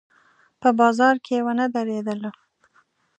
په 0.61 0.69
بازار 0.79 1.15
کې 1.25 1.37
ونه 1.45 1.65
درېدلو. 1.75 2.31